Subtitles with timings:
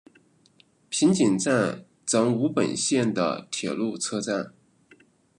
[0.89, 4.51] 平井站总武本线的铁路车站。